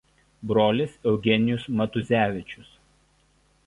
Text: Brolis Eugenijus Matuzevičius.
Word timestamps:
Brolis 0.51 0.95
Eugenijus 1.13 1.69
Matuzevičius. 1.81 2.77